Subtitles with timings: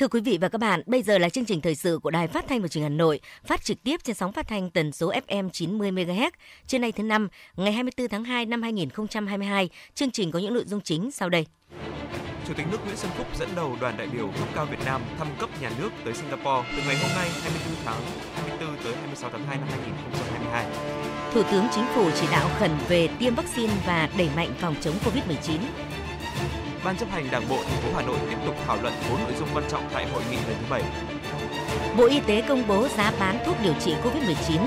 [0.00, 2.28] Thưa quý vị và các bạn, bây giờ là chương trình thời sự của Đài
[2.28, 4.92] Phát thanh và Truyền hình Hà Nội, phát trực tiếp trên sóng phát thanh tần
[4.92, 6.30] số FM 90 MHz.
[6.66, 10.64] Trên nay thứ năm, ngày 24 tháng 2 năm 2022, chương trình có những nội
[10.66, 11.46] dung chính sau đây.
[12.48, 15.02] Chủ tịch nước Nguyễn Xuân Phúc dẫn đầu đoàn đại biểu cấp cao Việt Nam
[15.18, 18.02] thăm cấp nhà nước tới Singapore từ ngày hôm nay 24 tháng
[18.34, 20.66] 24 tới 26 tháng 2 năm 2022.
[21.32, 24.94] Thủ tướng Chính phủ chỉ đạo khẩn về tiêm vaccine và đẩy mạnh phòng chống
[25.04, 25.58] Covid-19.
[26.84, 29.32] Ban chấp hành Đảng bộ thành phố Hà Nội tiếp tục thảo luận 4 nội
[29.38, 30.82] dung quan trọng tại hội nghị lần thứ 7.
[31.96, 34.58] Bộ Y tế công bố giá bán thuốc điều trị COVID-19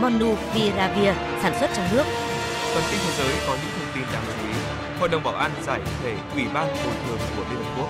[0.00, 2.04] Monupiravir sản xuất trong nước.
[2.74, 4.54] Phần tin thế giới có những thông tin đáng chú ý.
[5.00, 7.88] Hội đồng Bảo an giải thể Ủy ban bồi thường của Liên Hợp Quốc.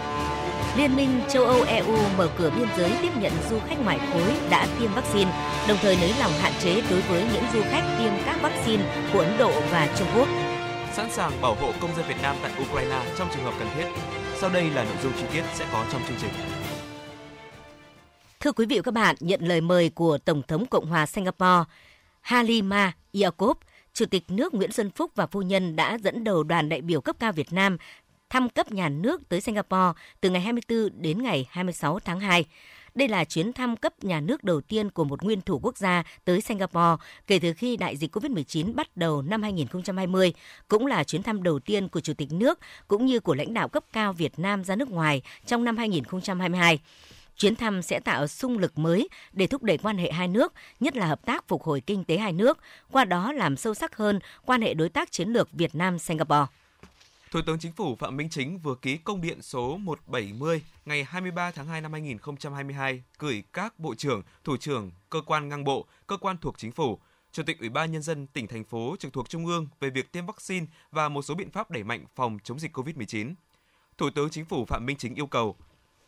[0.76, 4.34] Liên minh châu Âu EU mở cửa biên giới tiếp nhận du khách ngoại khối
[4.50, 5.30] đã tiêm vaccine,
[5.68, 9.20] đồng thời nới lỏng hạn chế đối với những du khách tiêm các vaccine của
[9.20, 10.28] Ấn Độ và Trung Quốc.
[10.94, 13.86] Sẵn sàng bảo hộ công dân Việt Nam tại Ukraine trong trường hợp cần thiết.
[14.36, 16.30] Sau đây là nội dung chi tiết sẽ có trong chương trình.
[18.40, 21.64] Thưa quý vị và các bạn, nhận lời mời của Tổng thống Cộng hòa Singapore
[22.20, 23.56] Halima Yacob,
[23.92, 27.00] Chủ tịch nước Nguyễn Xuân Phúc và phu nhân đã dẫn đầu đoàn đại biểu
[27.00, 27.76] cấp cao Việt Nam
[28.34, 32.44] thăm cấp nhà nước tới Singapore từ ngày 24 đến ngày 26 tháng 2.
[32.94, 36.02] Đây là chuyến thăm cấp nhà nước đầu tiên của một nguyên thủ quốc gia
[36.24, 40.32] tới Singapore kể từ khi đại dịch COVID-19 bắt đầu năm 2020,
[40.68, 43.68] cũng là chuyến thăm đầu tiên của Chủ tịch nước cũng như của lãnh đạo
[43.68, 46.78] cấp cao Việt Nam ra nước ngoài trong năm 2022.
[47.36, 50.96] Chuyến thăm sẽ tạo sung lực mới để thúc đẩy quan hệ hai nước, nhất
[50.96, 52.58] là hợp tác phục hồi kinh tế hai nước,
[52.90, 56.46] qua đó làm sâu sắc hơn quan hệ đối tác chiến lược Việt Nam-Singapore.
[57.34, 61.50] Thủ tướng Chính phủ Phạm Minh Chính vừa ký công điện số 170 ngày 23
[61.50, 66.16] tháng 2 năm 2022 gửi các bộ trưởng, thủ trưởng, cơ quan ngang bộ, cơ
[66.16, 66.98] quan thuộc chính phủ,
[67.32, 70.12] Chủ tịch Ủy ban Nhân dân tỉnh, thành phố trực thuộc Trung ương về việc
[70.12, 73.34] tiêm vaccine và một số biện pháp đẩy mạnh phòng chống dịch COVID-19.
[73.98, 75.56] Thủ tướng Chính phủ Phạm Minh Chính yêu cầu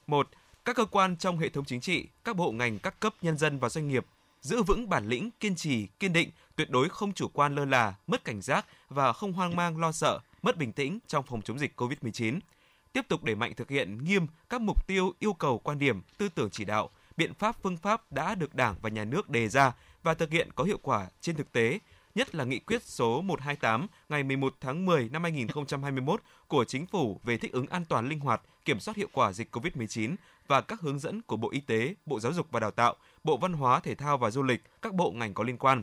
[0.06, 0.28] 1.
[0.64, 3.58] Các cơ quan trong hệ thống chính trị, các bộ ngành các cấp nhân dân
[3.58, 4.06] và doanh nghiệp
[4.40, 7.94] giữ vững bản lĩnh, kiên trì, kiên định, tuyệt đối không chủ quan lơ là,
[8.06, 11.58] mất cảnh giác và không hoang mang lo sợ, mất bình tĩnh trong phòng chống
[11.58, 12.40] dịch COVID-19.
[12.92, 16.28] Tiếp tục đẩy mạnh thực hiện nghiêm các mục tiêu, yêu cầu quan điểm, tư
[16.28, 19.72] tưởng chỉ đạo, biện pháp phương pháp đã được Đảng và Nhà nước đề ra
[20.02, 21.78] và thực hiện có hiệu quả trên thực tế,
[22.14, 27.20] nhất là nghị quyết số 128 ngày 11 tháng 10 năm 2021 của Chính phủ
[27.24, 30.80] về thích ứng an toàn linh hoạt, kiểm soát hiệu quả dịch COVID-19 và các
[30.80, 33.80] hướng dẫn của Bộ Y tế, Bộ Giáo dục và Đào tạo, Bộ Văn hóa,
[33.80, 35.82] Thể thao và Du lịch, các bộ ngành có liên quan.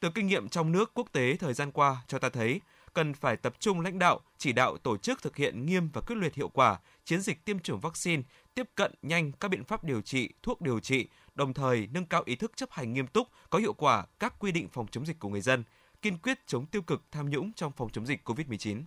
[0.00, 2.60] Từ kinh nghiệm trong nước quốc tế thời gian qua cho ta thấy,
[2.94, 6.16] cần phải tập trung lãnh đạo, chỉ đạo tổ chức thực hiện nghiêm và quyết
[6.16, 8.22] liệt hiệu quả chiến dịch tiêm chủng vaccine,
[8.54, 12.22] tiếp cận nhanh các biện pháp điều trị, thuốc điều trị, đồng thời nâng cao
[12.26, 15.18] ý thức chấp hành nghiêm túc, có hiệu quả các quy định phòng chống dịch
[15.18, 15.64] của người dân,
[16.02, 18.82] kiên quyết chống tiêu cực tham nhũng trong phòng chống dịch COVID-19.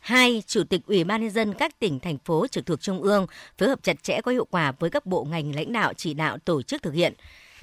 [0.00, 0.42] 2.
[0.46, 3.26] Chủ tịch Ủy ban nhân dân các tỉnh thành phố trực thuộc trung ương
[3.58, 6.38] phối hợp chặt chẽ có hiệu quả với các bộ ngành lãnh đạo chỉ đạo
[6.38, 7.14] tổ chức thực hiện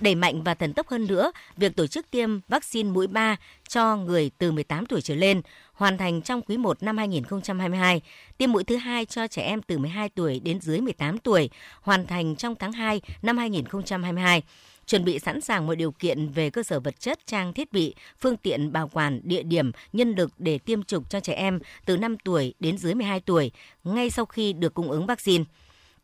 [0.04, 3.36] đẩy mạnh và thần tốc hơn nữa việc tổ chức tiêm vaccine mũi 3
[3.68, 5.42] cho người từ 18 tuổi trở lên,
[5.74, 8.02] hoàn thành trong quý 1 năm 2022,
[8.38, 11.50] tiêm mũi thứ hai cho trẻ em từ 12 tuổi đến dưới 18 tuổi,
[11.82, 14.44] hoàn thành trong tháng 2 năm 2022
[14.86, 17.96] chuẩn bị sẵn sàng mọi điều kiện về cơ sở vật chất, trang thiết bị,
[18.20, 21.98] phương tiện bảo quản, địa điểm, nhân lực để tiêm chủng cho trẻ em từ
[21.98, 23.52] 5 tuổi đến dưới 12 tuổi
[23.84, 25.44] ngay sau khi được cung ứng vaccine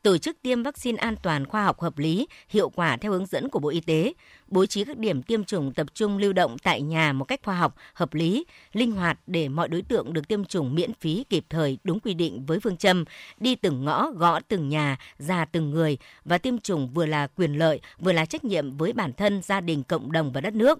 [0.02, 3.50] tổ chức tiêm vaccine an toàn khoa học hợp lý, hiệu quả theo hướng dẫn
[3.50, 4.14] của Bộ Y tế,
[4.47, 7.56] bố trí các điểm tiêm chủng tập trung lưu động tại nhà một cách khoa
[7.56, 11.46] học, hợp lý, linh hoạt để mọi đối tượng được tiêm chủng miễn phí kịp
[11.50, 13.06] thời đúng quy định với phương châm
[13.40, 17.53] đi từng ngõ, gõ từng nhà, ra từng người và tiêm chủng vừa là quyền
[17.53, 20.79] lợi, vừa là trách nhiệm với bản thân, gia đình, cộng đồng và đất nước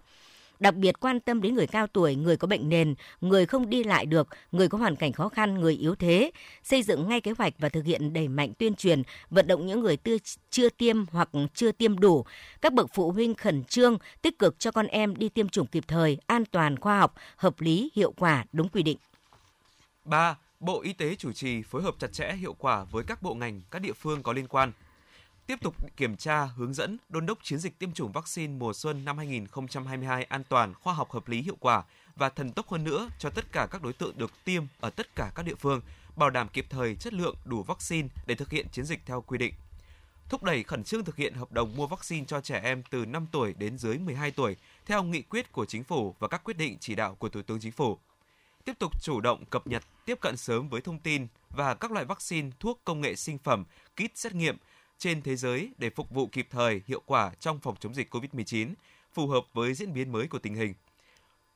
[0.60, 3.84] đặc biệt quan tâm đến người cao tuổi, người có bệnh nền, người không đi
[3.84, 6.32] lại được, người có hoàn cảnh khó khăn, người yếu thế,
[6.64, 9.80] xây dựng ngay kế hoạch và thực hiện đẩy mạnh tuyên truyền, vận động những
[9.80, 10.18] người tư,
[10.50, 12.26] chưa tiêm hoặc chưa tiêm đủ.
[12.62, 15.84] Các bậc phụ huynh khẩn trương, tích cực cho con em đi tiêm chủng kịp
[15.88, 18.98] thời, an toàn, khoa học, hợp lý, hiệu quả, đúng quy định.
[20.06, 20.38] 3.
[20.60, 23.62] Bộ Y tế chủ trì phối hợp chặt chẽ hiệu quả với các bộ ngành,
[23.72, 24.72] các địa phương có liên quan–
[25.50, 29.06] tiếp tục kiểm tra, hướng dẫn, đôn đốc chiến dịch tiêm chủng vaccine mùa xuân
[29.06, 31.84] năm 2022 an toàn, khoa học hợp lý hiệu quả
[32.16, 35.16] và thần tốc hơn nữa cho tất cả các đối tượng được tiêm ở tất
[35.16, 35.82] cả các địa phương,
[36.16, 39.38] bảo đảm kịp thời chất lượng đủ vaccine để thực hiện chiến dịch theo quy
[39.38, 39.54] định.
[40.30, 43.28] Thúc đẩy khẩn trương thực hiện hợp đồng mua vaccine cho trẻ em từ 5
[43.32, 44.56] tuổi đến dưới 12 tuổi
[44.86, 47.60] theo nghị quyết của chính phủ và các quyết định chỉ đạo của Thủ tướng
[47.60, 47.98] Chính phủ.
[48.66, 52.06] tiếp tục chủ động cập nhật, tiếp cận sớm với thông tin và các loại
[52.06, 54.58] vaccine, thuốc công nghệ sinh phẩm, kit xét nghiệm
[55.00, 58.74] trên thế giới để phục vụ kịp thời, hiệu quả trong phòng chống dịch COVID-19,
[59.14, 60.74] phù hợp với diễn biến mới của tình hình.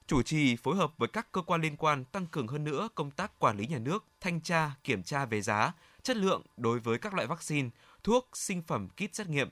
[0.08, 3.12] Chủ trì phối hợp với các cơ quan liên quan tăng cường hơn nữa công
[3.12, 5.74] tác quản lý nhà nước, thanh tra, kiểm tra về giá,
[6.04, 7.70] chất lượng đối với các loại vaccine,
[8.04, 9.50] thuốc, sinh phẩm, kit xét nghiệm,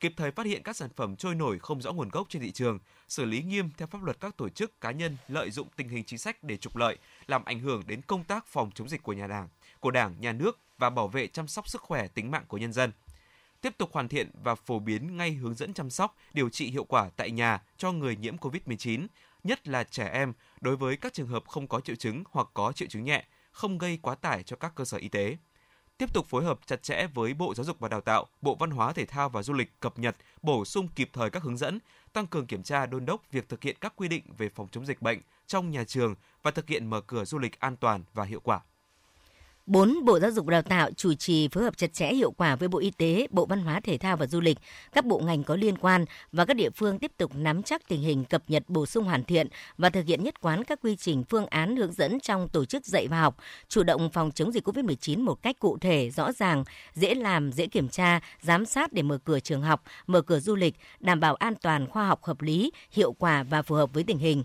[0.00, 2.50] kịp thời phát hiện các sản phẩm trôi nổi không rõ nguồn gốc trên thị
[2.50, 2.78] trường,
[3.08, 6.04] xử lý nghiêm theo pháp luật các tổ chức cá nhân lợi dụng tình hình
[6.04, 6.96] chính sách để trục lợi,
[7.26, 9.48] làm ảnh hưởng đến công tác phòng chống dịch của nhà Đảng,
[9.80, 12.72] của Đảng, nhà nước và bảo vệ chăm sóc sức khỏe tính mạng của nhân
[12.72, 12.92] dân.
[13.62, 16.84] Tiếp tục hoàn thiện và phổ biến ngay hướng dẫn chăm sóc, điều trị hiệu
[16.84, 19.06] quả tại nhà cho người nhiễm COVID-19,
[19.44, 22.72] nhất là trẻ em đối với các trường hợp không có triệu chứng hoặc có
[22.72, 25.36] triệu chứng nhẹ, không gây quá tải cho các cơ sở y tế
[26.02, 28.70] tiếp tục phối hợp chặt chẽ với Bộ Giáo dục và Đào tạo, Bộ Văn
[28.70, 31.78] hóa Thể thao và Du lịch cập nhật, bổ sung kịp thời các hướng dẫn,
[32.12, 34.86] tăng cường kiểm tra đôn đốc việc thực hiện các quy định về phòng chống
[34.86, 38.24] dịch bệnh trong nhà trường và thực hiện mở cửa du lịch an toàn và
[38.24, 38.60] hiệu quả.
[39.66, 40.04] 4.
[40.04, 42.78] Bộ Giáo dục Đào tạo chủ trì phối hợp chặt chẽ hiệu quả với Bộ
[42.78, 44.58] Y tế, Bộ Văn hóa Thể thao và Du lịch,
[44.92, 48.02] các bộ ngành có liên quan và các địa phương tiếp tục nắm chắc tình
[48.02, 49.48] hình cập nhật bổ sung hoàn thiện
[49.78, 52.86] và thực hiện nhất quán các quy trình phương án hướng dẫn trong tổ chức
[52.86, 53.36] dạy và học,
[53.68, 56.64] chủ động phòng chống dịch COVID-19 một cách cụ thể, rõ ràng,
[56.94, 60.56] dễ làm, dễ kiểm tra, giám sát để mở cửa trường học, mở cửa du
[60.56, 64.04] lịch, đảm bảo an toàn, khoa học hợp lý, hiệu quả và phù hợp với
[64.04, 64.44] tình hình.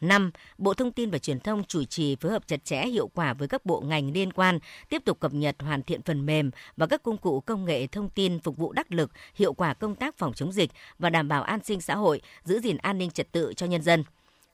[0.00, 0.30] 5.
[0.58, 3.48] Bộ Thông tin và Truyền thông chủ trì phối hợp chặt chẽ hiệu quả với
[3.48, 4.58] các bộ ngành liên quan,
[4.88, 8.08] tiếp tục cập nhật hoàn thiện phần mềm và các công cụ công nghệ thông
[8.08, 11.42] tin phục vụ đắc lực, hiệu quả công tác phòng chống dịch và đảm bảo
[11.42, 14.04] an sinh xã hội, giữ gìn an ninh trật tự cho nhân dân.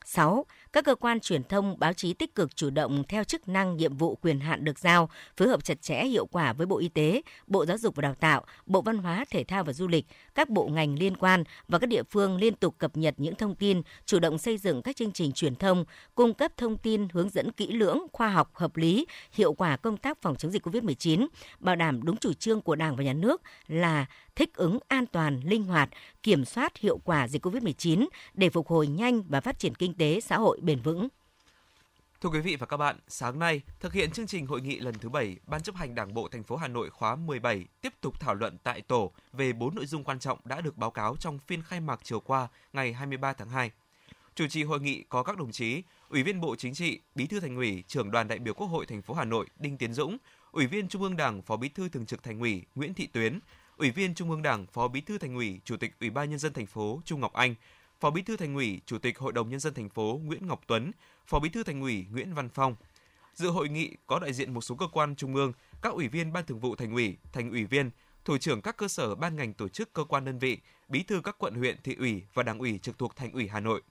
[0.05, 0.45] 6.
[0.75, 3.97] Các cơ quan truyền thông, báo chí tích cực chủ động theo chức năng, nhiệm
[3.97, 7.21] vụ, quyền hạn được giao, phối hợp chặt chẽ hiệu quả với Bộ Y tế,
[7.47, 10.05] Bộ Giáo dục và Đào tạo, Bộ Văn hóa, Thể thao và Du lịch,
[10.35, 13.55] các bộ ngành liên quan và các địa phương liên tục cập nhật những thông
[13.55, 15.85] tin, chủ động xây dựng các chương trình truyền thông,
[16.15, 19.97] cung cấp thông tin hướng dẫn kỹ lưỡng, khoa học, hợp lý, hiệu quả công
[19.97, 21.27] tác phòng chống dịch COVID-19,
[21.59, 24.05] bảo đảm đúng chủ trương của Đảng và Nhà nước là
[24.35, 25.89] thích ứng an toàn, linh hoạt,
[26.23, 30.19] kiểm soát hiệu quả dịch COVID-19 để phục hồi nhanh và phát triển kinh tế
[30.19, 31.07] xã hội bền vững.
[32.21, 34.95] Thưa quý vị và các bạn, sáng nay, thực hiện chương trình hội nghị lần
[34.95, 38.19] thứ 7, Ban chấp hành Đảng bộ thành phố Hà Nội khóa 17 tiếp tục
[38.19, 41.39] thảo luận tại tổ về 4 nội dung quan trọng đã được báo cáo trong
[41.39, 43.71] phiên khai mạc chiều qua ngày 23 tháng 2.
[44.35, 47.39] Chủ trì hội nghị có các đồng chí Ủy viên Bộ Chính trị, Bí thư
[47.39, 50.17] Thành ủy, Trưởng đoàn đại biểu Quốc hội thành phố Hà Nội Đinh Tiến Dũng,
[50.51, 53.39] Ủy viên Trung ương Đảng, Phó Bí thư Thường trực Thành ủy Nguyễn Thị Tuyến,
[53.77, 56.39] Ủy viên Trung ương Đảng, Phó Bí thư Thành ủy, Chủ tịch Ủy ban nhân
[56.39, 57.55] dân thành phố Trung Ngọc Anh,
[58.05, 60.61] Phó Bí thư Thành ủy, Chủ tịch Hội đồng nhân dân thành phố Nguyễn Ngọc
[60.67, 60.91] Tuấn,
[61.27, 62.75] Phó Bí thư Thành ủy Nguyễn Văn Phong.
[63.33, 66.33] Dự hội nghị có đại diện một số cơ quan trung ương, các ủy viên
[66.33, 67.89] Ban Thường vụ Thành ủy, Thành ủy viên,
[68.25, 70.57] thủ trưởng các cơ sở ban ngành tổ chức cơ quan đơn vị,
[70.89, 73.59] bí thư các quận huyện, thị ủy và đảng ủy trực thuộc Thành ủy Hà
[73.59, 73.81] Nội.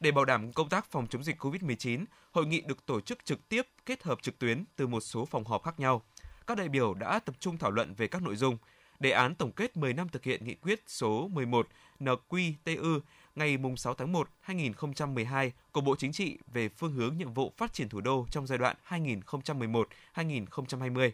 [0.00, 3.48] Để bảo đảm công tác phòng chống dịch COVID-19, hội nghị được tổ chức trực
[3.48, 6.02] tiếp kết hợp trực tuyến từ một số phòng họp khác nhau.
[6.46, 8.58] Các đại biểu đã tập trung thảo luận về các nội dung
[9.02, 11.68] đề án tổng kết 10 năm thực hiện nghị quyết số 11
[12.00, 13.00] NQTU
[13.34, 17.72] ngày 6 tháng 1 2012 của Bộ Chính trị về phương hướng nhiệm vụ phát
[17.72, 21.10] triển thủ đô trong giai đoạn 2011-2020.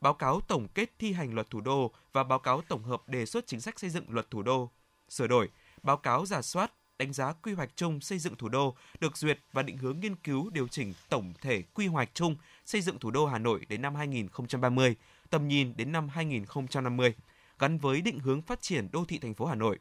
[0.00, 3.26] Báo cáo tổng kết thi hành luật thủ đô và báo cáo tổng hợp đề
[3.26, 4.70] xuất chính sách xây dựng luật thủ đô
[5.08, 5.48] sửa đổi,
[5.82, 9.38] báo cáo giả soát đánh giá quy hoạch chung xây dựng thủ đô được duyệt
[9.52, 13.10] và định hướng nghiên cứu điều chỉnh tổng thể quy hoạch chung xây dựng thủ
[13.10, 14.96] đô Hà Nội đến năm 2030,
[15.30, 17.14] tầm nhìn đến năm 2050
[17.58, 19.78] gắn với định hướng phát triển đô thị thành phố Hà Nội.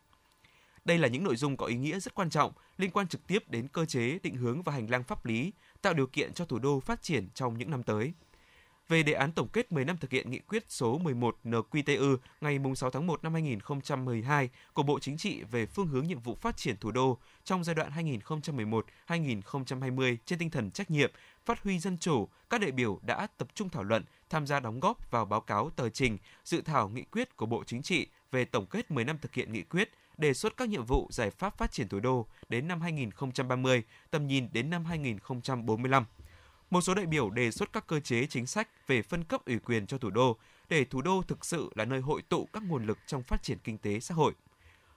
[0.85, 3.49] Đây là những nội dung có ý nghĩa rất quan trọng, liên quan trực tiếp
[3.49, 6.59] đến cơ chế, định hướng và hành lang pháp lý, tạo điều kiện cho thủ
[6.59, 8.13] đô phát triển trong những năm tới.
[8.91, 12.59] Về đề án tổng kết 10 năm thực hiện nghị quyết số 11 NQTU ngày
[12.75, 16.57] 6 tháng 1 năm 2012 của Bộ Chính trị về phương hướng nhiệm vụ phát
[16.57, 17.91] triển thủ đô trong giai đoạn
[19.07, 21.11] 2011-2020 trên tinh thần trách nhiệm,
[21.45, 24.79] phát huy dân chủ, các đại biểu đã tập trung thảo luận, tham gia đóng
[24.79, 28.45] góp vào báo cáo tờ trình, dự thảo nghị quyết của Bộ Chính trị về
[28.45, 31.57] tổng kết 10 năm thực hiện nghị quyết, đề xuất các nhiệm vụ giải pháp
[31.57, 36.05] phát triển thủ đô đến năm 2030, tầm nhìn đến năm 2045.
[36.69, 39.59] Một số đại biểu đề xuất các cơ chế chính sách về phân cấp ủy
[39.59, 40.37] quyền cho thủ đô
[40.69, 43.57] để thủ đô thực sự là nơi hội tụ các nguồn lực trong phát triển
[43.63, 44.33] kinh tế xã hội.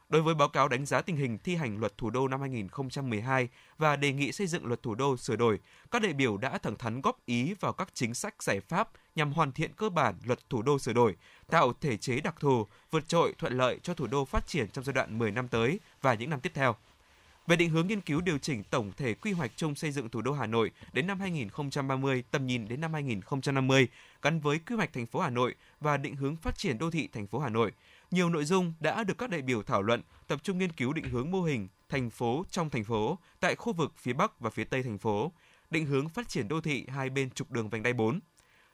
[0.08, 3.48] Đối với báo cáo đánh giá tình hình thi hành luật thủ đô năm 2012
[3.78, 5.58] và đề nghị xây dựng luật thủ đô sửa đổi,
[5.90, 9.32] các đại biểu đã thẳng thắn góp ý vào các chính sách giải pháp nhằm
[9.32, 11.16] hoàn thiện cơ bản luật thủ đô sửa đổi,
[11.50, 14.84] tạo thể chế đặc thù, vượt trội thuận lợi cho thủ đô phát triển trong
[14.84, 16.76] giai đoạn 10 năm tới và những năm tiếp theo.
[17.46, 20.22] Về định hướng nghiên cứu điều chỉnh tổng thể quy hoạch chung xây dựng thủ
[20.22, 23.88] đô Hà Nội đến năm 2030, tầm nhìn đến năm 2050,
[24.22, 27.08] gắn với quy hoạch thành phố Hà Nội và định hướng phát triển đô thị
[27.12, 27.72] thành phố Hà Nội,
[28.14, 31.04] nhiều nội dung đã được các đại biểu thảo luận, tập trung nghiên cứu định
[31.04, 34.64] hướng mô hình thành phố trong thành phố tại khu vực phía Bắc và phía
[34.64, 35.32] Tây thành phố,
[35.70, 38.20] định hướng phát triển đô thị hai bên trục đường vành đai 4.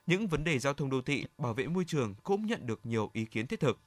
[0.07, 3.11] Những vấn đề giao thông đô thị, bảo vệ môi trường cũng nhận được nhiều
[3.13, 3.81] ý kiến thiết thực.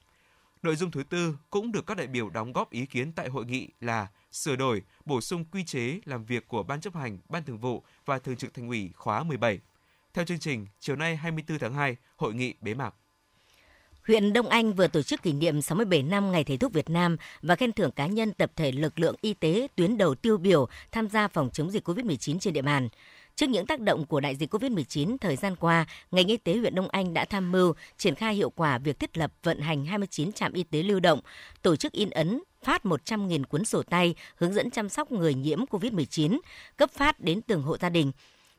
[0.63, 3.45] Nội dung thứ tư cũng được các đại biểu đóng góp ý kiến tại hội
[3.45, 7.43] nghị là sửa đổi, bổ sung quy chế làm việc của Ban chấp hành, Ban
[7.43, 9.60] thường vụ và Thường trực Thành ủy khóa 17.
[10.13, 12.95] Theo chương trình, chiều nay 24 tháng 2, hội nghị bế mạc.
[14.07, 17.17] Huyện Đông Anh vừa tổ chức kỷ niệm 67 năm Ngày Thầy thuốc Việt Nam
[17.41, 20.67] và khen thưởng cá nhân tập thể lực lượng y tế tuyến đầu tiêu biểu
[20.91, 22.89] tham gia phòng chống dịch COVID-19 trên địa bàn.
[23.36, 26.75] Trước những tác động của đại dịch COVID-19 thời gian qua, ngành y tế huyện
[26.75, 30.31] Đông Anh đã tham mưu triển khai hiệu quả việc thiết lập vận hành 29
[30.31, 31.19] trạm y tế lưu động,
[31.62, 35.65] tổ chức in ấn phát 100.000 cuốn sổ tay hướng dẫn chăm sóc người nhiễm
[35.65, 36.39] COVID-19,
[36.77, 38.12] cấp phát đến từng hộ gia đình,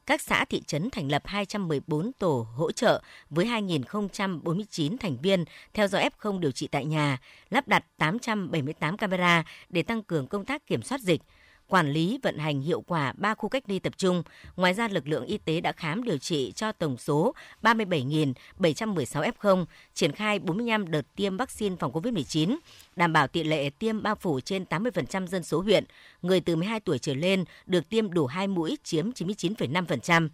[0.06, 5.44] các xã thị trấn thành lập 214 tổ hỗ trợ với 2.049 thành viên
[5.75, 7.18] theo dõi F0 điều trị tại nhà,
[7.50, 11.23] lắp đặt 878 camera để tăng cường công tác kiểm soát dịch,
[11.68, 14.23] quản lý vận hành hiệu quả 3 khu cách ly tập trung.
[14.56, 19.64] Ngoài ra, lực lượng y tế đã khám điều trị cho tổng số 37.716 F0,
[19.94, 22.56] triển khai 45 đợt tiêm vaccine phòng COVID-19,
[22.97, 25.85] đảm bảo tỷ lệ tiêm bao phủ trên 80% dân số huyện.
[26.23, 30.28] Người từ 12 tuổi trở lên được tiêm đủ 2 mũi chiếm 99,5%.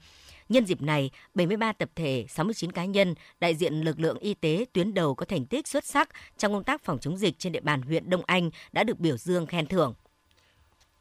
[0.49, 4.65] Nhân dịp này, 73 tập thể, 69 cá nhân, đại diện lực lượng y tế
[4.73, 6.09] tuyến đầu có thành tích xuất sắc
[6.39, 9.17] trong công tác phòng chống dịch trên địa bàn huyện Đông Anh đã được biểu
[9.17, 9.95] dương khen thưởng.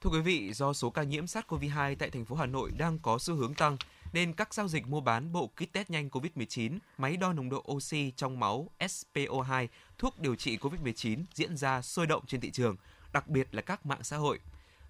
[0.01, 3.17] Thưa quý vị, do số ca nhiễm SARS-CoV-2 tại thành phố Hà Nội đang có
[3.19, 3.77] xu hướng tăng,
[4.13, 7.63] nên các giao dịch mua bán bộ kit test nhanh COVID-19, máy đo nồng độ
[7.71, 12.75] oxy trong máu SPO2, thuốc điều trị COVID-19 diễn ra sôi động trên thị trường,
[13.13, 14.39] đặc biệt là các mạng xã hội.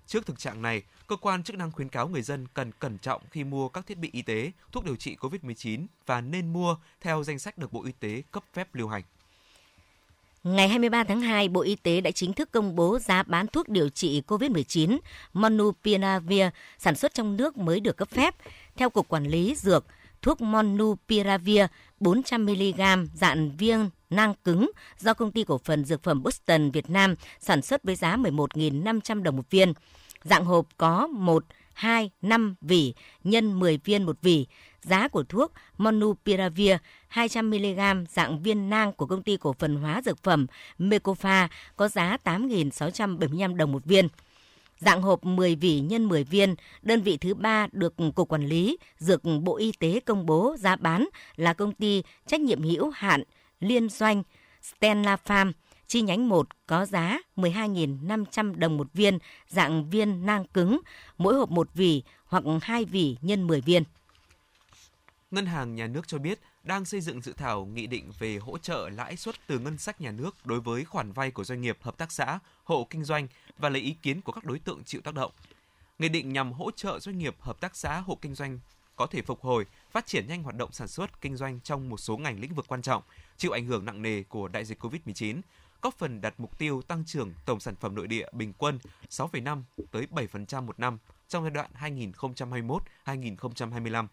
[0.07, 3.21] Trước thực trạng này, cơ quan chức năng khuyến cáo người dân cần cẩn trọng
[3.31, 7.23] khi mua các thiết bị y tế, thuốc điều trị COVID-19 và nên mua theo
[7.23, 9.03] danh sách được Bộ Y tế cấp phép lưu hành.
[10.43, 13.69] Ngày 23 tháng 2, Bộ Y tế đã chính thức công bố giá bán thuốc
[13.69, 14.97] điều trị COVID-19
[15.33, 16.43] Monupiravir
[16.77, 18.35] sản xuất trong nước mới được cấp phép.
[18.75, 19.85] Theo Cục Quản lý Dược,
[20.21, 21.61] thuốc Monupiravir
[21.99, 27.15] 400mg dạng viên nang cứng do công ty cổ phần dược phẩm Boston Việt Nam
[27.39, 29.73] sản xuất với giá 11.500 đồng một viên.
[30.23, 32.93] Dạng hộp có 1, 2, 5 vỉ
[33.23, 34.47] nhân 10 viên một vỉ.
[34.81, 36.73] Giá của thuốc Monupiravir
[37.13, 40.47] 200mg dạng viên nang của công ty cổ phần hóa dược phẩm
[40.79, 44.07] Mecofa có giá 8.675 đồng một viên.
[44.79, 48.77] Dạng hộp 10 vỉ nhân 10 viên, đơn vị thứ ba được Cục Quản lý
[48.97, 53.23] Dược Bộ Y tế công bố giá bán là công ty trách nhiệm hữu hạn
[53.59, 54.23] liên doanh
[54.61, 55.51] Stella Farm
[55.87, 60.79] chi nhánh 1 có giá 12.500 đồng một viên dạng viên nang cứng,
[61.17, 63.83] mỗi hộp một vỉ hoặc 2 vỉ nhân 10 viên.
[65.31, 68.57] Ngân hàng Nhà nước cho biết đang xây dựng dự thảo nghị định về hỗ
[68.57, 71.77] trợ lãi suất từ ngân sách nhà nước đối với khoản vay của doanh nghiệp,
[71.81, 75.01] hợp tác xã, hộ kinh doanh và lấy ý kiến của các đối tượng chịu
[75.01, 75.31] tác động.
[75.99, 78.59] Nghị định nhằm hỗ trợ doanh nghiệp, hợp tác xã, hộ kinh doanh
[78.95, 81.97] có thể phục hồi, phát triển nhanh hoạt động sản xuất, kinh doanh trong một
[81.97, 83.03] số ngành lĩnh vực quan trọng,
[83.37, 85.41] chịu ảnh hưởng nặng nề của đại dịch COVID-19,
[85.81, 89.63] góp phần đặt mục tiêu tăng trưởng tổng sản phẩm nội địa bình quân 6,5
[89.91, 91.71] tới 7% một năm trong giai đoạn
[93.05, 94.07] 2021-2025.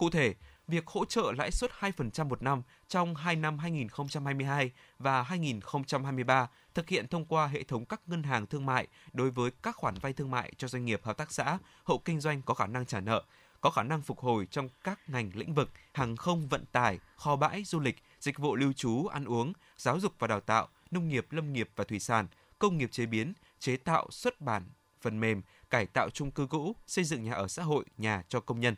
[0.00, 0.34] Cụ thể,
[0.70, 6.88] việc hỗ trợ lãi suất 2% một năm trong 2 năm 2022 và 2023 thực
[6.88, 10.12] hiện thông qua hệ thống các ngân hàng thương mại đối với các khoản vay
[10.12, 13.00] thương mại cho doanh nghiệp hợp tác xã, hộ kinh doanh có khả năng trả
[13.00, 13.22] nợ,
[13.60, 17.36] có khả năng phục hồi trong các ngành lĩnh vực hàng không vận tải, kho
[17.36, 21.08] bãi, du lịch, dịch vụ lưu trú, ăn uống, giáo dục và đào tạo, nông
[21.08, 22.26] nghiệp, lâm nghiệp và thủy sản,
[22.58, 24.62] công nghiệp chế biến, chế tạo, xuất bản,
[25.00, 28.40] phần mềm, cải tạo chung cư cũ, xây dựng nhà ở xã hội, nhà cho
[28.40, 28.74] công nhân.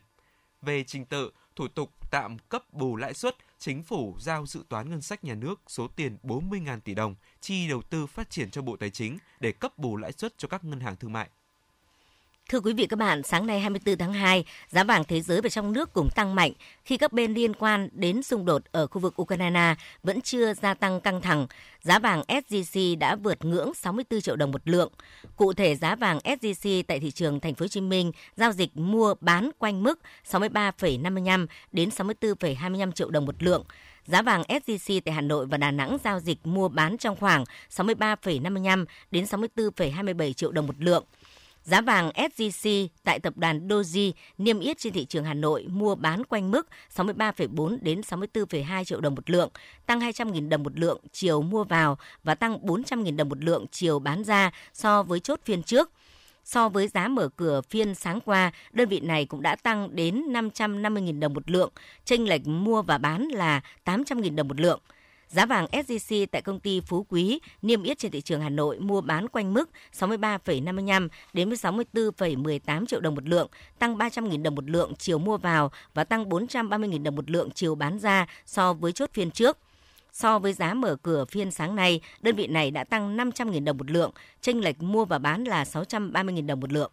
[0.61, 4.89] Về trình tự, thủ tục tạm cấp bù lãi suất, chính phủ giao dự toán
[4.89, 8.61] ngân sách nhà nước số tiền 40.000 tỷ đồng chi đầu tư phát triển cho
[8.61, 11.29] Bộ Tài chính để cấp bù lãi suất cho các ngân hàng thương mại.
[12.49, 15.49] Thưa quý vị các bạn, sáng nay 24 tháng 2, giá vàng thế giới và
[15.49, 16.51] trong nước cùng tăng mạnh
[16.85, 20.73] khi các bên liên quan đến xung đột ở khu vực Ukraine vẫn chưa gia
[20.73, 21.47] tăng căng thẳng.
[21.81, 24.91] Giá vàng SJC đã vượt ngưỡng 64 triệu đồng một lượng.
[25.35, 28.77] Cụ thể giá vàng SJC tại thị trường thành phố Hồ Chí Minh giao dịch
[28.77, 29.99] mua bán quanh mức
[30.31, 33.63] 63,55 đến 64,25 triệu đồng một lượng.
[34.05, 37.43] Giá vàng SJC tại Hà Nội và Đà Nẵng giao dịch mua bán trong khoảng
[37.69, 41.03] 63,55 đến 64,27 triệu đồng một lượng.
[41.63, 45.95] Giá vàng SJC tại tập đoàn Doji niêm yết trên thị trường Hà Nội mua
[45.95, 49.49] bán quanh mức 63,4 đến 64,2 triệu đồng một lượng,
[49.85, 53.99] tăng 200.000 đồng một lượng chiều mua vào và tăng 400.000 đồng một lượng chiều
[53.99, 55.91] bán ra so với chốt phiên trước.
[56.43, 60.23] So với giá mở cửa phiên sáng qua, đơn vị này cũng đã tăng đến
[60.29, 61.71] 550.000 đồng một lượng,
[62.05, 64.79] chênh lệch mua và bán là 800.000 đồng một lượng.
[65.33, 68.79] Giá vàng SJC tại công ty Phú Quý niêm yết trên thị trường Hà Nội
[68.79, 73.47] mua bán quanh mức 63,55 đến 64,18 triệu đồng một lượng,
[73.79, 77.75] tăng 300.000 đồng một lượng chiều mua vào và tăng 430.000 đồng một lượng chiều
[77.75, 79.57] bán ra so với chốt phiên trước.
[80.11, 83.77] So với giá mở cửa phiên sáng nay, đơn vị này đã tăng 500.000 đồng
[83.77, 84.11] một lượng,
[84.41, 86.91] chênh lệch mua và bán là 630.000 đồng một lượng.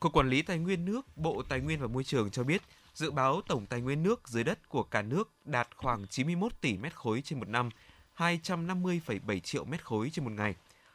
[0.00, 2.62] Cục Quản lý Tài nguyên nước, Bộ Tài nguyên và Môi trường cho biết,
[2.94, 6.76] dự báo tổng tài nguyên nước dưới đất của cả nước đạt khoảng 91 tỷ
[6.76, 7.70] mét khối trên một năm,
[8.16, 10.54] 250,7 triệu mét khối trên một ngày.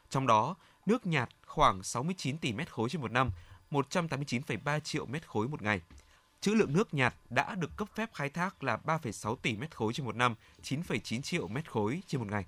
[0.09, 3.31] Trong đó, nước nhạt khoảng 69 tỷ mét khối trên một năm,
[3.71, 5.81] 189,3 triệu mét khối một ngày.
[6.41, 9.93] Trữ lượng nước nhạt đã được cấp phép khai thác là 3,6 tỷ mét khối
[9.93, 12.45] trên một năm, 9,9 triệu mét khối trên một ngày.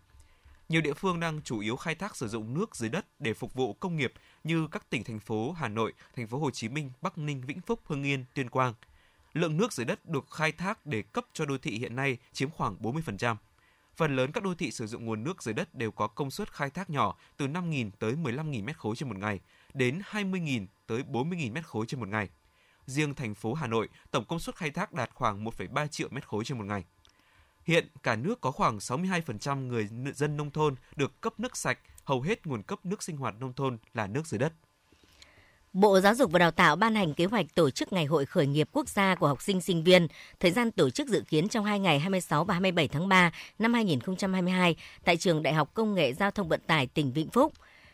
[0.69, 3.53] Nhiều địa phương đang chủ yếu khai thác sử dụng nước dưới đất để phục
[3.53, 6.91] vụ công nghiệp như các tỉnh thành phố Hà Nội, thành phố Hồ Chí Minh,
[7.01, 8.73] Bắc Ninh, Vĩnh Phúc, Hưng Yên, Tuyên Quang.
[9.33, 12.49] Lượng nước dưới đất được khai thác để cấp cho đô thị hiện nay chiếm
[12.49, 13.35] khoảng 40%.
[13.95, 16.53] Phần lớn các đô thị sử dụng nguồn nước dưới đất đều có công suất
[16.53, 19.39] khai thác nhỏ từ 5.000 tới 15.000 m khối trên một ngày
[19.73, 22.29] đến 20.000 tới 40.000 m khối trên một ngày.
[22.85, 26.17] Riêng thành phố Hà Nội, tổng công suất khai thác đạt khoảng 1,3 triệu m
[26.19, 26.83] khối trên một ngày.
[27.63, 32.21] Hiện cả nước có khoảng 62% người dân nông thôn được cấp nước sạch, hầu
[32.21, 34.53] hết nguồn cấp nước sinh hoạt nông thôn là nước dưới đất.
[35.73, 38.47] Bộ Giáo dục và Đào tạo ban hành kế hoạch tổ chức Ngày hội khởi
[38.47, 40.07] nghiệp quốc gia của học sinh sinh viên.
[40.39, 43.73] Thời gian tổ chức dự kiến trong hai ngày 26 và 27 tháng 3 năm
[43.73, 44.75] 2022
[45.05, 47.53] tại Trường Đại học Công nghệ Giao thông Vận tải tỉnh Vĩnh Phúc.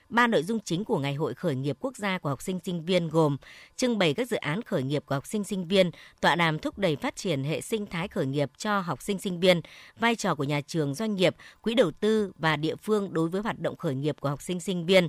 [0.09, 2.85] Ba nội dung chính của Ngày hội khởi nghiệp quốc gia của học sinh sinh
[2.85, 3.37] viên gồm
[3.75, 5.91] trưng bày các dự án khởi nghiệp của học sinh sinh viên,
[6.21, 9.39] tọa đàm thúc đẩy phát triển hệ sinh thái khởi nghiệp cho học sinh sinh
[9.39, 9.61] viên,
[9.99, 13.41] vai trò của nhà trường doanh nghiệp, quỹ đầu tư và địa phương đối với
[13.41, 15.07] hoạt động khởi nghiệp của học sinh sinh viên.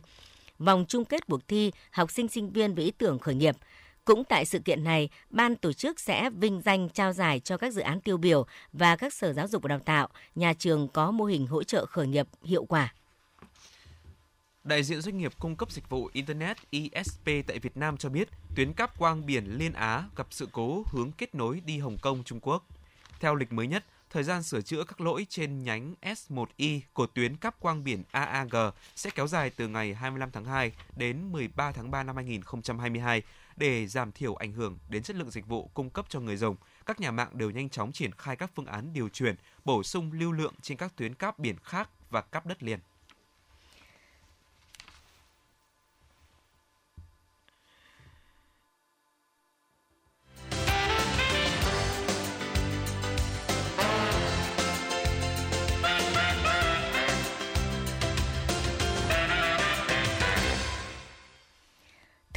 [0.58, 3.56] Vòng chung kết cuộc thi học sinh sinh viên với ý tưởng khởi nghiệp.
[4.04, 7.72] Cũng tại sự kiện này, ban tổ chức sẽ vinh danh trao giải cho các
[7.72, 11.10] dự án tiêu biểu và các sở giáo dục và đào tạo, nhà trường có
[11.10, 12.94] mô hình hỗ trợ khởi nghiệp hiệu quả.
[14.64, 18.28] Đại diện doanh nghiệp cung cấp dịch vụ Internet ISP tại Việt Nam cho biết
[18.56, 22.24] tuyến cáp quang biển Liên Á gặp sự cố hướng kết nối đi Hồng Kông,
[22.24, 22.66] Trung Quốc.
[23.20, 27.36] Theo lịch mới nhất, thời gian sửa chữa các lỗi trên nhánh S1I của tuyến
[27.36, 28.54] cáp quang biển AAG
[28.96, 33.22] sẽ kéo dài từ ngày 25 tháng 2 đến 13 tháng 3 năm 2022
[33.56, 36.56] để giảm thiểu ảnh hưởng đến chất lượng dịch vụ cung cấp cho người dùng.
[36.86, 40.12] Các nhà mạng đều nhanh chóng triển khai các phương án điều chuyển, bổ sung
[40.12, 42.80] lưu lượng trên các tuyến cáp biển khác và cáp đất liền.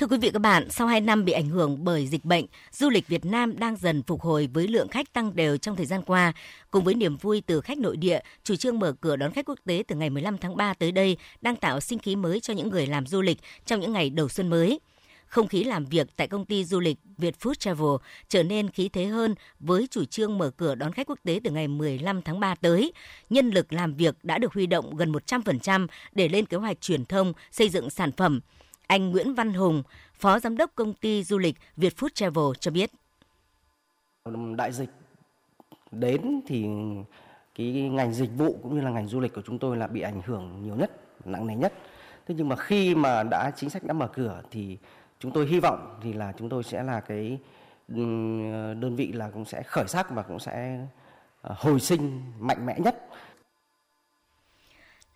[0.02, 2.90] Thưa quý vị các bạn, sau 2 năm bị ảnh hưởng bởi dịch bệnh, du
[2.90, 6.02] lịch Việt Nam đang dần phục hồi với lượng khách tăng đều trong thời gian
[6.02, 6.34] qua.
[6.72, 9.60] Cùng với niềm vui từ khách nội địa, chủ trương mở cửa đón khách quốc
[9.66, 12.70] tế từ ngày 15 tháng 3 tới đây đang tạo sinh khí mới cho những
[12.70, 14.80] người làm du lịch trong những ngày đầu xuân mới.
[15.26, 17.96] Không khí làm việc tại công ty du lịch Việt Food Travel
[18.30, 21.52] trở nên khí thế hơn với chủ trương mở cửa đón khách quốc tế từ
[21.52, 22.94] ngày 15 tháng 3 tới.
[23.30, 27.06] Nhân lực làm việc đã được huy động gần 100% để lên kế hoạch truyền
[27.06, 28.40] thông, xây dựng sản phẩm.
[28.92, 32.72] Anh Nguyễn Văn Hùng, Phó Giám đốc công ty du lịch Việt Food Travel cho
[32.72, 32.92] biết.
[34.58, 34.90] Đại dịch
[35.92, 36.66] đến thì
[37.56, 40.02] cái ngành dịch vụ cũng như là ngành du lịch của chúng tôi là bị
[40.02, 40.92] ảnh hưởng nhiều nhất,
[41.26, 41.74] nặng nề nhất.
[42.28, 44.78] Thế nhưng mà khi mà đã chính sách đã mở cửa thì
[45.20, 47.40] chúng tôi hy vọng thì là chúng tôi sẽ là cái
[47.88, 50.86] ờ, đơn vị là cũng sẽ khởi sắc và cũng sẽ
[51.42, 53.08] ờ, hồi sinh mạnh mẽ nhất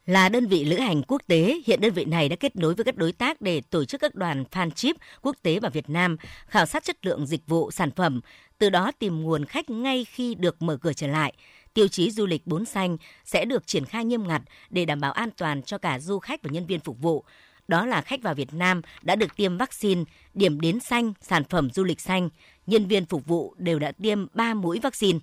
[0.05, 2.83] là đơn vị lữ hành quốc tế, hiện đơn vị này đã kết nối với
[2.85, 6.17] các đối tác để tổ chức các đoàn fan chip quốc tế vào Việt Nam,
[6.47, 8.21] khảo sát chất lượng dịch vụ, sản phẩm,
[8.57, 11.33] từ đó tìm nguồn khách ngay khi được mở cửa trở lại.
[11.73, 15.11] Tiêu chí du lịch bốn xanh sẽ được triển khai nghiêm ngặt để đảm bảo
[15.11, 17.23] an toàn cho cả du khách và nhân viên phục vụ.
[17.67, 21.69] Đó là khách vào Việt Nam đã được tiêm vaccine, điểm đến xanh, sản phẩm
[21.69, 22.29] du lịch xanh,
[22.67, 25.19] nhân viên phục vụ đều đã tiêm 3 mũi vaccine.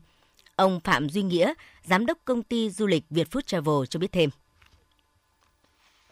[0.57, 4.13] Ông Phạm Duy Nghĩa, giám đốc công ty du lịch Việt Food Travel cho biết
[4.13, 4.31] thêm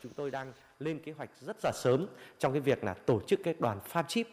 [0.03, 2.07] chúng tôi đang lên kế hoạch rất là sớm
[2.39, 4.27] trong cái việc là tổ chức cái đoàn farm chip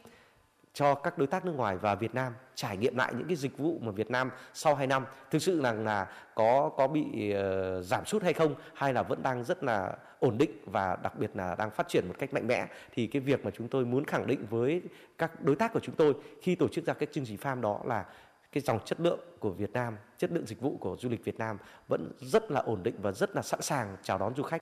[0.73, 3.58] cho các đối tác nước ngoài và Việt Nam trải nghiệm lại những cái dịch
[3.58, 7.86] vụ mà Việt Nam sau 2 năm thực sự rằng là có có bị uh,
[7.86, 11.32] giảm sút hay không hay là vẫn đang rất là ổn định và đặc biệt
[11.34, 14.06] là đang phát triển một cách mạnh mẽ thì cái việc mà chúng tôi muốn
[14.06, 14.82] khẳng định với
[15.17, 17.80] các đối tác của chúng tôi khi tổ chức ra cái chương trình farm đó
[17.86, 18.06] là
[18.51, 21.39] cái dòng chất lượng của Việt Nam, chất lượng dịch vụ của du lịch Việt
[21.39, 24.62] Nam vẫn rất là ổn định và rất là sẵn sàng chào đón du khách.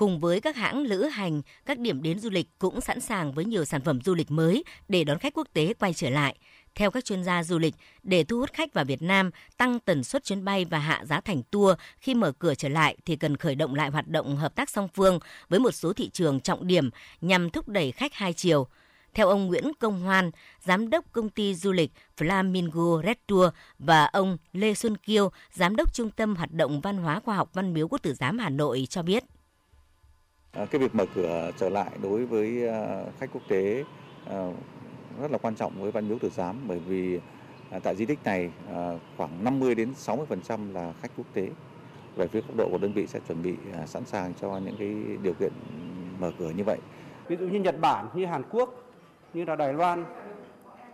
[0.00, 3.44] Cùng với các hãng lữ hành, các điểm đến du lịch cũng sẵn sàng với
[3.44, 6.36] nhiều sản phẩm du lịch mới để đón khách quốc tế quay trở lại.
[6.74, 10.04] Theo các chuyên gia du lịch, để thu hút khách vào Việt Nam, tăng tần
[10.04, 13.36] suất chuyến bay và hạ giá thành tour khi mở cửa trở lại thì cần
[13.36, 16.66] khởi động lại hoạt động hợp tác song phương với một số thị trường trọng
[16.66, 18.66] điểm nhằm thúc đẩy khách hai chiều.
[19.14, 20.30] Theo ông Nguyễn Công Hoan,
[20.64, 25.76] giám đốc công ty du lịch Flamingo Red Tour và ông Lê Xuân Kiêu, giám
[25.76, 28.48] đốc trung tâm hoạt động văn hóa khoa học Văn miếu Quốc tử giám Hà
[28.48, 29.24] Nội cho biết.
[30.52, 33.84] Ờ, cái việc mở cửa trở lại đối với ờ, khách quốc tế
[34.26, 34.52] ờ,
[35.22, 37.20] rất là quan trọng với Văn miếu Tử Giám bởi vì
[37.82, 38.50] tại di tích này
[39.16, 41.48] khoảng 50 đến 60% là khách quốc tế.
[42.16, 43.54] Về phía góc độ của đơn vị sẽ chuẩn bị
[43.86, 45.52] sẵn sàng cho những cái điều kiện
[46.18, 46.78] mở cửa như vậy.
[47.28, 48.74] Ví dụ như Nhật Bản, như Hàn Quốc,
[49.34, 50.04] như là Đài Loan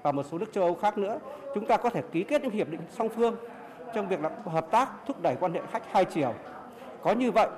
[0.03, 1.19] và một số nước châu Âu khác nữa,
[1.55, 3.37] chúng ta có thể ký kết những hiệp định song phương
[3.95, 6.35] trong việc là hợp tác thúc đẩy quan hệ khách hai chiều.
[7.03, 7.49] Có như vậy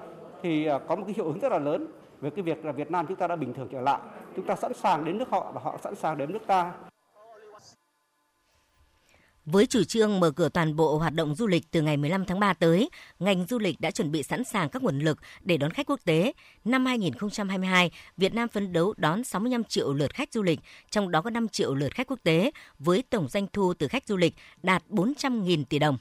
[0.42, 1.86] thì ờ, có một cái hiệu ứng rất là lớn
[2.20, 4.00] về cái việc là Việt Nam chúng ta đã bình thường trở lại.
[4.36, 6.72] Chúng ta sẵn sàng đến nước họ và họ sẵn sàng đến nước ta.
[9.50, 12.40] Với chủ trương mở cửa toàn bộ hoạt động du lịch từ ngày 15 tháng
[12.40, 15.70] 3 tới, ngành du lịch đã chuẩn bị sẵn sàng các nguồn lực để đón
[15.70, 16.32] khách quốc tế.
[16.64, 21.22] Năm 2022, Việt Nam phấn đấu đón 65 triệu lượt khách du lịch, trong đó
[21.22, 24.34] có 5 triệu lượt khách quốc tế, với tổng doanh thu từ khách du lịch
[24.62, 25.98] đạt 400.000 tỷ đồng.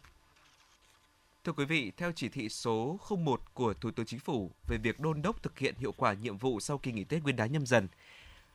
[1.47, 4.99] Thưa quý vị, theo chỉ thị số 01 của Thủ tướng Chính phủ về việc
[4.99, 7.65] đôn đốc thực hiện hiệu quả nhiệm vụ sau kỳ nghỉ Tết Nguyên đán nhâm
[7.65, 7.87] dần,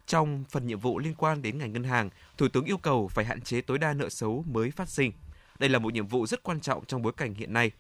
[0.07, 3.25] trong phần nhiệm vụ liên quan đến ngành ngân hàng, Thủ tướng yêu cầu phải
[3.25, 5.13] hạn chế tối đa nợ xấu mới phát sinh.
[5.59, 7.71] Đây là một nhiệm vụ rất quan trọng trong bối cảnh hiện nay.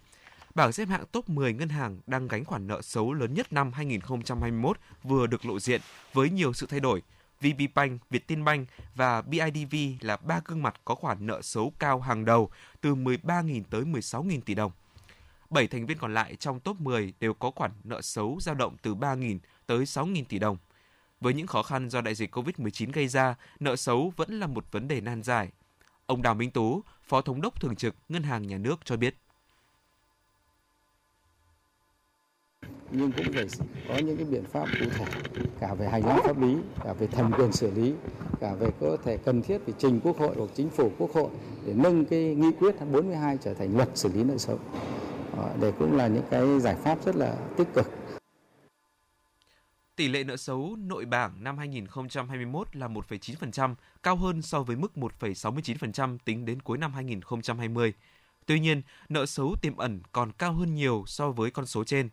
[0.54, 3.72] Bảng xếp hạng top 10 ngân hàng đang gánh khoản nợ xấu lớn nhất năm
[3.72, 5.80] 2021 vừa được lộ diện
[6.12, 7.02] với nhiều sự thay đổi.
[7.40, 12.50] VPBank, Vietinbank và BIDV là ba gương mặt có khoản nợ xấu cao hàng đầu
[12.80, 14.72] từ 13.000 tới 16.000 tỷ đồng.
[15.52, 18.76] 7 thành viên còn lại trong top 10 đều có khoản nợ xấu dao động
[18.82, 20.56] từ 3.000 tới 6.000 tỷ đồng.
[21.20, 24.64] Với những khó khăn do đại dịch COVID-19 gây ra, nợ xấu vẫn là một
[24.70, 25.48] vấn đề nan giải.
[26.06, 29.16] Ông Đào Minh Tú, Phó Thống đốc Thường trực Ngân hàng Nhà nước cho biết.
[32.92, 33.46] nhưng cũng phải
[33.88, 35.04] có những cái biện pháp cụ thể
[35.60, 37.92] cả về hành lang pháp lý, cả về thẩm quyền xử lý,
[38.40, 41.30] cả về có thể cần thiết phải trình Quốc hội hoặc chính phủ Quốc hội
[41.66, 44.58] để nâng cái nghị quyết 42 trở thành luật xử lý nợ xấu.
[45.36, 47.86] Ờ, đây để cũng là những cái giải pháp rất là tích cực.
[49.96, 54.92] Tỷ lệ nợ xấu nội bảng năm 2021 là 1,9%, cao hơn so với mức
[54.94, 57.92] 1,69% tính đến cuối năm 2020.
[58.46, 62.08] Tuy nhiên, nợ xấu tiềm ẩn còn cao hơn nhiều so với con số trên.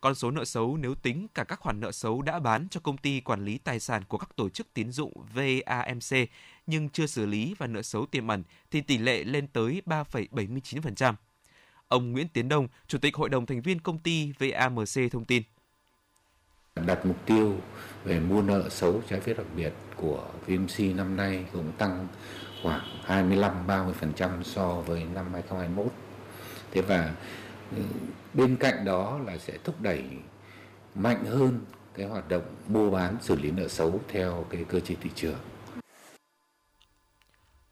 [0.00, 2.96] Con số nợ xấu nếu tính cả các khoản nợ xấu đã bán cho công
[2.96, 6.28] ty quản lý tài sản của các tổ chức tín dụng VAMC
[6.66, 11.14] nhưng chưa xử lý và nợ xấu tiềm ẩn thì tỷ lệ lên tới 3,79%.
[11.88, 15.42] Ông Nguyễn Tiến Đông, Chủ tịch Hội đồng thành viên công ty VAMC thông tin.
[16.86, 17.56] Đặt mục tiêu
[18.04, 22.06] về mua nợ xấu trái phiếu đặc biệt của VMC năm nay cũng tăng
[22.62, 25.92] khoảng 25-30% so với năm 2021.
[26.72, 27.14] Thế và
[27.76, 27.82] ừ,
[28.34, 30.04] bên cạnh đó là sẽ thúc đẩy
[30.94, 31.60] mạnh hơn
[31.94, 35.38] cái hoạt động mua bán xử lý nợ xấu theo cái cơ chế thị trường.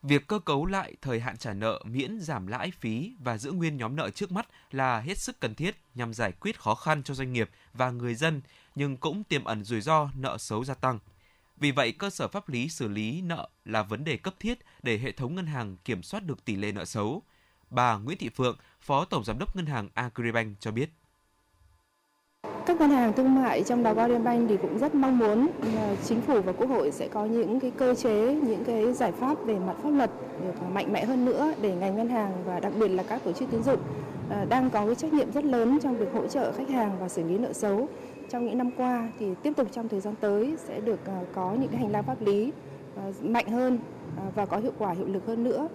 [0.03, 3.77] Việc cơ cấu lại thời hạn trả nợ miễn giảm lãi phí và giữ nguyên
[3.77, 7.15] nhóm nợ trước mắt là hết sức cần thiết nhằm giải quyết khó khăn cho
[7.15, 8.41] doanh nghiệp và người dân,
[8.75, 10.99] nhưng cũng tiềm ẩn rủi ro nợ xấu gia tăng.
[11.57, 14.99] Vì vậy, cơ sở pháp lý xử lý nợ là vấn đề cấp thiết để
[14.99, 17.23] hệ thống ngân hàng kiểm soát được tỷ lệ nợ xấu.
[17.71, 20.91] Bà Nguyễn Thị Phượng, Phó Tổng Giám đốc Ngân hàng Agribank cho biết.
[22.73, 26.21] Các ngân hàng thương mại trong đó Agribank thì cũng rất mong muốn ờ, chính
[26.21, 29.59] phủ và quốc hội sẽ có những cái cơ chế, những cái giải pháp về
[29.59, 30.11] mặt pháp luật
[30.45, 33.33] được mạnh mẽ hơn nữa để ngành ngân hàng và đặc biệt là các tổ
[33.33, 33.79] chức tín dụng
[34.31, 37.09] ờ, đang có cái trách nhiệm rất lớn trong việc hỗ trợ khách hàng và
[37.09, 37.89] xử lý nợ xấu.
[38.31, 41.55] Trong những năm qua thì tiếp tục trong thời gian tới sẽ được ờ, có
[41.61, 42.53] những cái hành lang pháp lý
[43.23, 43.79] mạnh hơn
[44.35, 45.69] và có hiệu quả hiệu lực hơn nữa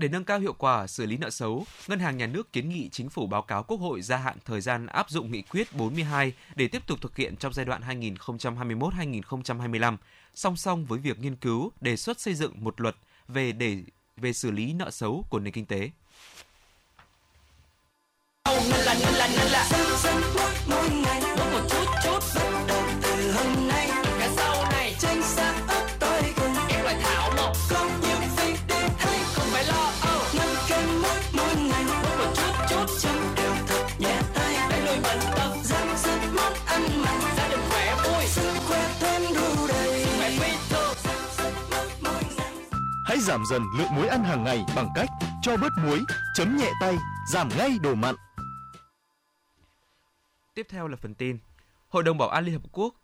[0.00, 2.88] để nâng cao hiệu quả xử lý nợ xấu, Ngân hàng Nhà nước kiến nghị
[2.88, 6.32] chính phủ báo cáo Quốc hội gia hạn thời gian áp dụng nghị quyết 42
[6.54, 9.96] để tiếp tục thực hiện trong giai đoạn 2021-2025,
[10.34, 12.96] song song với việc nghiên cứu đề xuất xây dựng một luật
[13.28, 13.78] về để
[14.16, 15.90] về xử lý nợ xấu của nền kinh tế.
[43.30, 45.08] Giảm dần lượng muối ăn hàng ngày bằng cách
[45.42, 46.00] cho bớt muối,
[46.34, 46.96] chấm nhẹ tay,
[47.32, 48.14] giảm ngay đồ mặn.
[50.54, 51.38] Tiếp theo là phần tin.
[51.88, 52.94] Hội đồng Bảo an Liên Hợp Quốc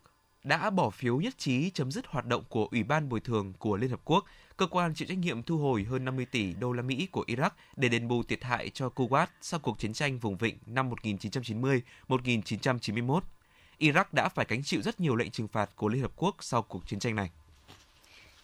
[0.43, 3.77] đã bỏ phiếu nhất trí chấm dứt hoạt động của Ủy ban bồi thường của
[3.77, 4.25] Liên Hợp Quốc,
[4.57, 7.49] cơ quan chịu trách nhiệm thu hồi hơn 50 tỷ đô la Mỹ của Iraq
[7.75, 10.89] để đền bù thiệt hại cho Kuwait sau cuộc chiến tranh vùng vịnh năm
[12.09, 13.19] 1990-1991.
[13.79, 16.61] Iraq đã phải gánh chịu rất nhiều lệnh trừng phạt của Liên Hợp Quốc sau
[16.61, 17.31] cuộc chiến tranh này.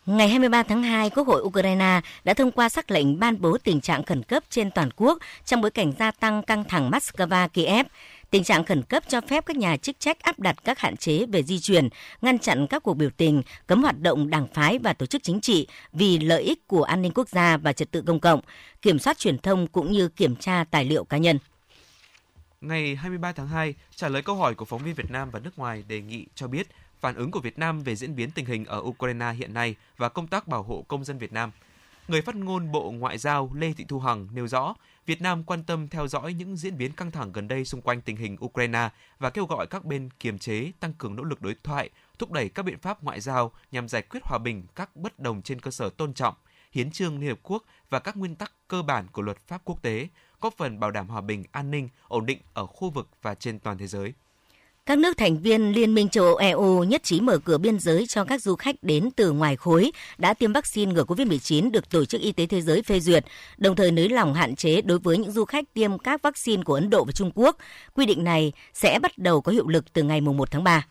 [0.06, 3.82] Ngày 23 tháng 2, Quốc hội Ukraine đã thông qua sắc lệnh ban bố tình
[3.82, 7.84] trạng khẩn cấp trên toàn quốc trong bối cảnh gia tăng căng thẳng Moscow-Kiev.
[8.30, 11.26] Tình trạng khẩn cấp cho phép các nhà chức trách áp đặt các hạn chế
[11.26, 11.90] về di chuyển,
[12.22, 15.42] ngăn chặn các cuộc biểu tình, cấm hoạt động đảng phái và tổ chức chính
[15.42, 18.42] trị vì lợi ích của an ninh quốc gia và trật tự công cộng,
[18.82, 21.40] kiểm soát truyền thông cũng như kiểm tra tài liệu cá nhân.
[22.62, 25.60] Ngày 23 tháng 2, trả lời câu hỏi của phóng viên Việt Nam và nước
[25.60, 26.68] ngoài đề nghị cho biết
[27.04, 30.10] phản ứng của Việt Nam về diễn biến tình hình ở Ukraine hiện nay và
[30.10, 31.52] công tác bảo hộ công dân Việt Nam.
[32.08, 34.74] Người phát ngôn Bộ Ngoại giao Lê Thị Thu Hằng nêu rõ,
[35.06, 38.02] Việt Nam quan tâm theo dõi những diễn biến căng thẳng gần đây xung quanh
[38.02, 38.90] tình hình Ukraine
[39.20, 41.90] và kêu gọi các bên kiềm chế, tăng cường nỗ lực đối thoại,
[42.20, 45.42] thúc đẩy các biện pháp ngoại giao nhằm giải quyết hòa bình các bất đồng
[45.42, 46.36] trên cơ sở tôn trọng
[46.72, 49.82] hiến trương Liên Hợp Quốc và các nguyên tắc cơ bản của luật pháp quốc
[49.82, 50.08] tế,
[50.42, 53.60] góp phần bảo đảm hòa bình, an ninh, ổn định ở khu vực và trên
[53.60, 54.14] toàn thế giới.
[54.86, 58.08] Các nước thành viên Liên minh châu Âu EU nhất trí mở cửa biên giới
[58.08, 62.06] cho các du khách đến từ ngoài khối đã tiêm vaccine ngừa COVID-19 được Tổ
[62.06, 63.26] chức Y tế Thế giới phê duyệt,
[63.58, 66.74] đồng thời nới lỏng hạn chế đối với những du khách tiêm các vaccine của
[66.74, 67.58] Ấn Độ và Trung Quốc.
[67.94, 70.86] Quy định này sẽ bắt đầu có hiệu lực từ ngày 1 tháng 3.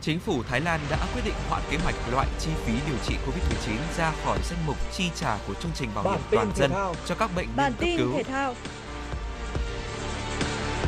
[0.00, 3.14] Chính phủ Thái Lan đã quyết định hoãn kế hoạch loại chi phí điều trị
[3.14, 6.70] COVID-19 ra khỏi danh mục chi trả của chương trình bảo hiểm toàn dân
[7.06, 8.12] cho các bệnh nhân cấp cứu.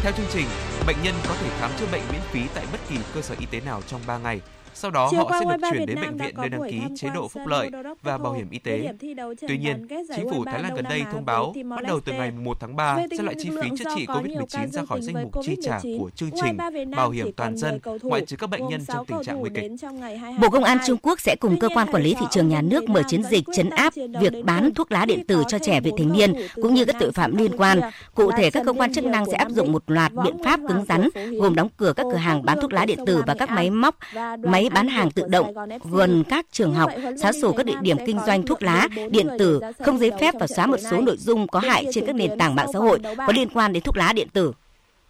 [0.05, 0.47] Theo chương trình,
[0.87, 3.47] bệnh nhân có thể khám chữa bệnh miễn phí tại bất kỳ cơ sở y
[3.47, 4.41] tế nào trong 3 ngày
[4.75, 7.29] sau đó Chiều họ sẽ được chuyển đến bệnh viện nơi đăng ký chế độ
[7.29, 7.71] phúc lợi
[8.03, 8.93] và bảo hiểm y tế.
[9.49, 12.61] Tuy nhiên, chính phủ Thái Lan gần đây thông báo bắt đầu từ ngày 1
[12.61, 15.79] tháng 3 sẽ loại chi phí chữa trị COVID-19 ra khỏi danh mục chi trả
[15.99, 16.57] của chương trình
[16.97, 19.71] bảo hiểm toàn dân, ngoại trừ các bệnh nhân trong tình trạng nguy kịch.
[20.41, 22.89] Bộ Công an Trung Quốc sẽ cùng cơ quan quản lý thị trường nhà nước
[22.89, 26.13] mở chiến dịch chấn áp việc bán thuốc lá điện tử cho trẻ vị thành
[26.13, 27.81] niên cũng như các tội phạm liên quan.
[28.15, 30.85] Cụ thể, các cơ quan chức năng sẽ áp dụng một loạt biện pháp cứng
[30.89, 31.09] rắn
[31.41, 33.99] gồm đóng cửa các cửa hàng bán thuốc lá điện tử và các máy móc,
[34.43, 35.55] máy máy bán hàng tự động
[35.91, 36.91] gần các trường học,
[37.23, 40.47] xóa sổ các địa điểm kinh doanh thuốc lá, điện tử, không giấy phép và
[40.47, 43.33] xóa một số nội dung có hại trên các nền tảng mạng xã hội có
[43.35, 44.53] liên quan đến thuốc lá điện tử.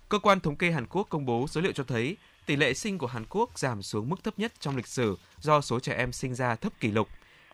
[0.08, 2.98] Cơ quan thống kê Hàn Quốc công bố số liệu cho thấy tỷ lệ sinh
[2.98, 6.12] của Hàn Quốc giảm xuống mức thấp nhất trong lịch sử do số trẻ em
[6.12, 7.08] sinh ra thấp kỷ lục.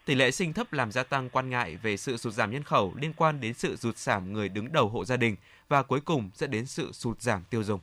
[0.04, 2.92] Tỷ lệ sinh thấp làm gia tăng quan ngại về sự sụt giảm nhân khẩu
[3.00, 5.36] liên quan đến sự rụt giảm người đứng đầu hộ gia đình
[5.68, 7.80] và cuối cùng dẫn đến sự sụt giảm tiêu dùng.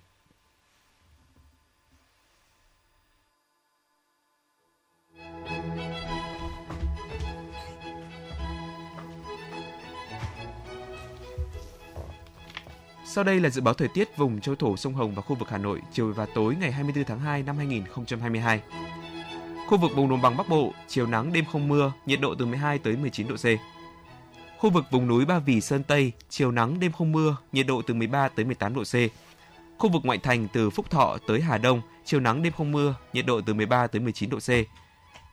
[13.18, 15.50] Sau đây là dự báo thời tiết vùng châu thổ sông Hồng và khu vực
[15.50, 18.62] Hà Nội chiều và tối ngày 24 tháng 2 năm 2022.
[19.68, 22.46] Khu vực vùng đồng bằng Bắc Bộ, chiều nắng đêm không mưa, nhiệt độ từ
[22.46, 23.46] 12 tới 19 độ C.
[24.60, 27.82] Khu vực vùng núi Ba Vì Sơn Tây, chiều nắng đêm không mưa, nhiệt độ
[27.88, 28.94] từ 13 tới 18 độ C.
[29.78, 32.96] Khu vực ngoại thành từ Phúc Thọ tới Hà Đông, chiều nắng đêm không mưa,
[33.14, 34.50] nhiệt độ từ 13 tới 19 độ C.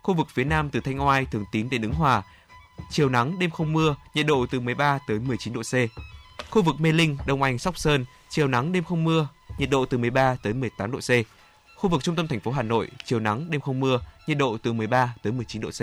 [0.02, 2.22] Khu vực phía Nam từ Thanh Oai, Thường Tín đến Ứng Hòa,
[2.90, 5.74] chiều nắng đêm không mưa, nhiệt độ từ 13 tới 19 độ C.
[6.54, 9.84] Khu vực Mê Linh, Đông Anh, Sóc Sơn, chiều nắng đêm không mưa, nhiệt độ
[9.84, 11.10] từ 13 tới 18 độ C.
[11.76, 14.56] Khu vực trung tâm thành phố Hà Nội, chiều nắng đêm không mưa, nhiệt độ
[14.62, 15.80] từ 13 tới 19 độ C.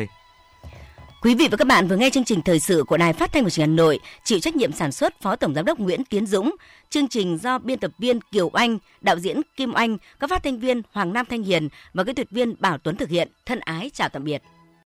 [1.21, 3.43] Quý vị và các bạn vừa nghe chương trình thời sự của Đài Phát thanh
[3.43, 6.05] và Truyền hình Hà Nội, chịu trách nhiệm sản xuất Phó Tổng giám đốc Nguyễn
[6.05, 6.55] Tiến Dũng,
[6.89, 10.59] chương trình do biên tập viên Kiều Anh, đạo diễn Kim Anh, các phát thanh
[10.59, 13.31] viên Hoàng Nam Thanh Hiền và kỹ thuật viên Bảo Tuấn thực hiện.
[13.45, 14.41] Thân ái chào tạm biệt.